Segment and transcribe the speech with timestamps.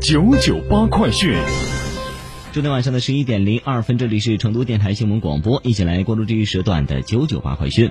[0.00, 1.34] 九九八快讯。
[2.52, 7.90] 昨天晚上的十一点零二分，这里是成都电台新闻广播，一起来关注这一时段的九九八快讯。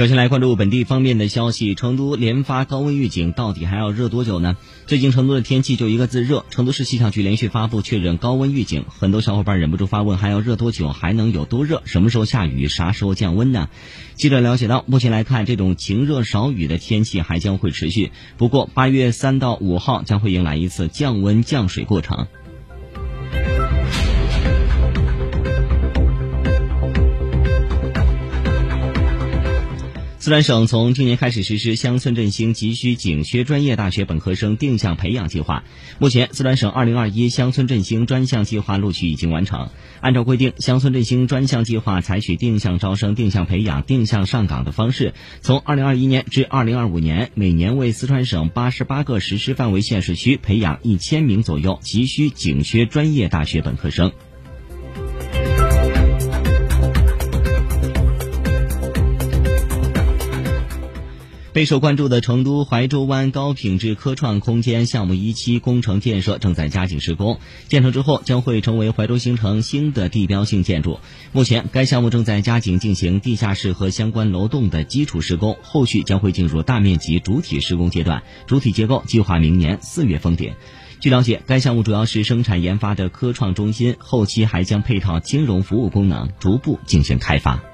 [0.00, 4.56] 首先来关注本地方面的消息，成都连发高温预警，到底还要热多久呢？
[4.86, 10.88] 最近成都的天气就一个字热，成都市气象局连续发布确认高温预警，很多小伙伴忍不住发问，还要热多久？
[10.88, 11.82] 还能有多热？
[11.84, 12.66] 什么时候下雨？
[12.66, 13.68] 啥时候降温呢？
[14.14, 22.26] 记者了解到，目前来看，这种晴热少雨的天气还将会持续，不过八月三到五号将会迎来一次降温降水过程。
[30.22, 35.64] 四川省从今年开始实施乡村振兴急需紧缺专业大学本科生定向培养计划。
[35.98, 39.70] 目前，四川省2021乡村振兴专项计划录取已经完成。
[40.02, 54.12] 按照规定，乡村振兴专项计划采取定向招生、定向培养、定向上岗的方式，从2021年至2025年，每年为四川省88个实施范围县市区培养1000名左右急需紧缺专业大学本科生。
[61.52, 71.00] 备受关注的成都怀州湾高品质科创空间项目一期工程建设正在加紧施工，建成之后将会成为怀州新城新的地标性建筑。
[71.32, 80.54] 目前，该项目正在加紧进行地下室和相关楼栋的基础施工，后续将会进入大面积主体施工阶段，主体结构计划明年四月封顶。
[81.00, 87.69] 据了解，该项目主要是生产研发的科创中心，后期还将配套金融服务功能，逐步进行开发。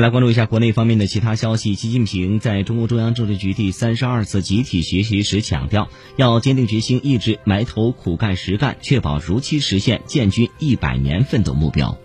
[0.00, 1.74] 来关注一下国内方面的其他消息。
[1.74, 11.98] 习近平在中共中央政治局第三十二次集体学习时强调，要坚定决心，一直埋头苦干实干，确保如期实现建军一百年奋斗目标。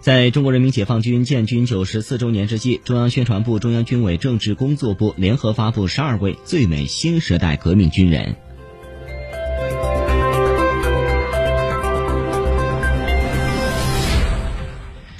[0.00, 8.36] 在中国人民解放军建军九十四周年之际，中央宣传部、中央军委政治工作部联合发布十二位最美新时代革命军人。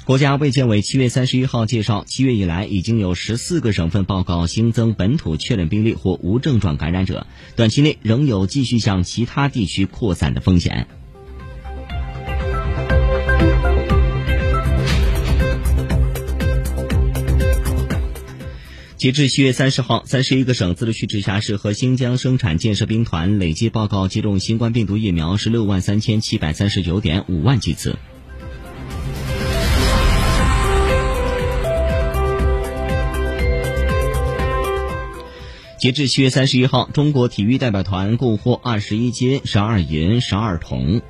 [0.09, 10.87] 国家卫健委七月三十一号介绍，七月以来已经有十四个省份报告新增本土确诊病例或无症状感染者，短期内仍有继续向其他地区扩散的风险。
[18.97, 27.99] 截至七月三十号，三十一个省、自治区、直辖市和新疆生产建设兵团累计报告接种新冠病毒疫苗十六万三千七百三十九点五万剂次。
[35.79, 41.01] 截至七月三十一号，中国体育代表团共获二十一金、十二银、十二铜。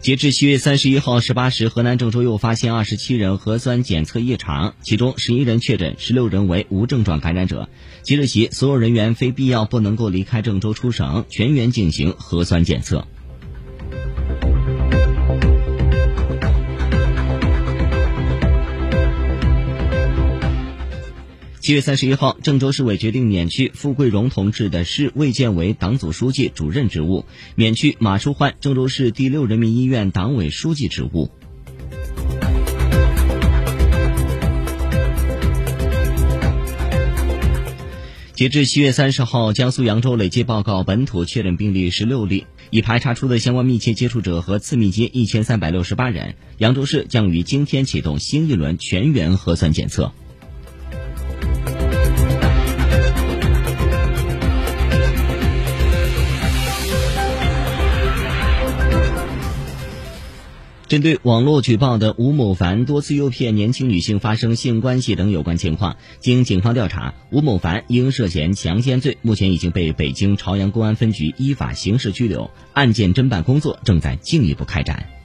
[0.00, 7.68] 截至七月三十一号十八时，河南郑州又发现二十七人核酸检测异常，其中十一人确诊，十六人为无症状感染者。
[8.02, 13.06] 即日起，所有人员非必要不能够离开郑州出省，全员进行核酸检测。
[21.68, 27.26] 七月三十一号，郑州市委决定免去付桂荣同志的市卫健委党组书记、主任职务，
[27.56, 31.28] 免去马淑焕郑州市第六人民医院党委书记职务。
[38.32, 46.34] 截至七月三十号，江苏扬州累计报告本土确诊病例十六例，已排查出的相关密切接触者和次密接一千三百六十八人。
[46.56, 50.14] 扬州市将于今天启动新一轮全员核酸检测。
[60.88, 75.17] 针对网络举报的吴某凡多次诱骗年轻女性发生性关系等有关情况，经警方调查，吴某凡因涉嫌强奸罪，目前已经被北京朝阳公安分局依法刑事拘留，案件侦办工作正在进一步开展。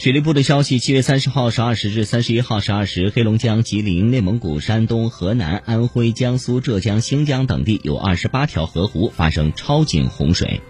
[0.00, 10.62] 水利部的消息：七月三十号十二时至三十一号十二时，黑龙江、吉林、内蒙古、山东、河南、安徽、江苏、浙江、新疆等地有二十八条河湖发生超警洪水。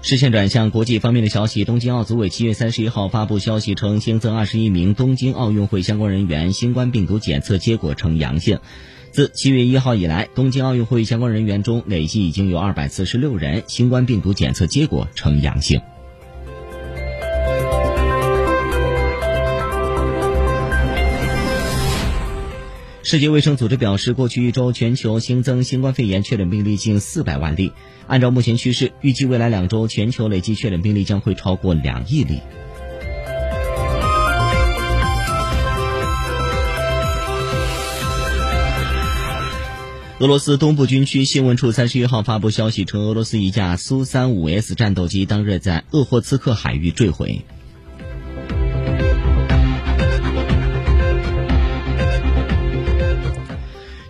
[0.00, 8.60] 视线转向国际方面的消息，东京奥组委七月三十一号发布消息称，新增二十一名东京奥运会相关人员新冠病毒检测结果呈阳性。
[9.18, 15.80] 自七月一号以来，东京奥运会相关人员中累计已经有二百四十六人新冠病毒检测结果呈阳性。
[23.02, 27.72] 世界卫生组织表示，过去一周全球新增新冠肺炎确诊病例近四百万例，
[28.06, 32.38] 按照目前趋势，预计未来两周全球累计确诊病例将会超过两亿例。
[40.20, 47.42] 俄罗斯东部军区新闻处三十一号发布消息称，俄罗斯一架苏三五 S 战斗机当日在鄂霍次克海域坠毁。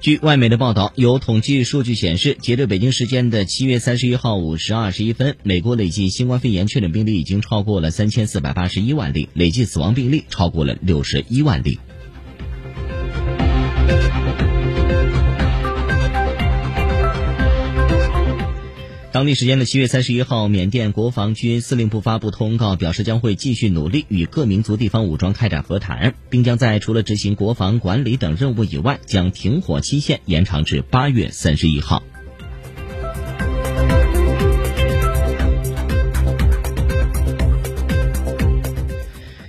[0.00, 11.78] 据外媒的报道，有统计数据显示，截至北京时间的七月三十一号五时二十一分，美国累计新冠肺炎确诊病例已经超过了三千四百八十一万例，累计死亡病例超过了六十一万例。
[19.18, 32.04] 当地时间的七月三十一号，缅甸国防军司令部发布通告，表示将会继续努力与各民族地方武装开展和谈，并将在除了执行国防管理等任务以外，将停火期限延长至八月三十一号。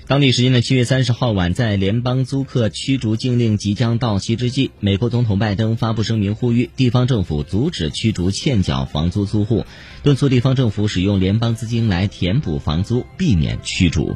[0.09, 9.67] 当地时间的七月三十号晚，在联邦租客驱逐禁令即将到期之际，美国总统拜登发布声明，呼吁地方政府阻止驱逐欠缴房租租户，
[10.01, 14.15] 敦促地方政府使用联邦资金来填补房租，避免驱逐。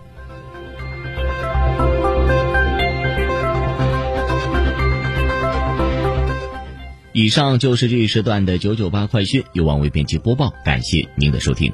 [7.12, 11.72] 以上就是这一时段的九九八快讯，由王伟编辑播报，感谢您的收听。